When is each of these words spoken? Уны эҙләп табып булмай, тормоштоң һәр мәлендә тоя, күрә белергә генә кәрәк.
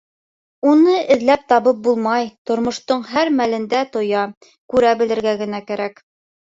Уны 0.71 0.95
эҙләп 1.15 1.43
табып 1.53 1.83
булмай, 1.89 2.31
тормоштоң 2.51 3.07
һәр 3.13 3.33
мәлендә 3.43 3.87
тоя, 3.95 4.27
күрә 4.77 4.99
белергә 5.05 5.41
генә 5.47 5.67
кәрәк. 5.73 6.09